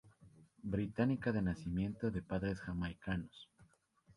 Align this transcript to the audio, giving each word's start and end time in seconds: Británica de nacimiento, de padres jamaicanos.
Británica 0.63 1.31
de 1.31 1.43
nacimiento, 1.43 2.09
de 2.09 2.23
padres 2.23 2.59
jamaicanos. 2.61 3.47